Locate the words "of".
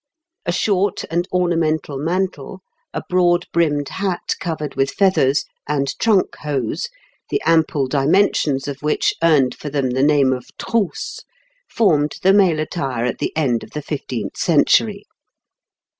8.67-8.81, 10.33-10.47, 13.63-13.69